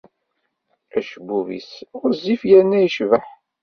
Acebbub-nnes 0.97 1.71
ɣezzif 2.01 2.41
yerna 2.49 2.77
yecbeḥ. 2.81 3.27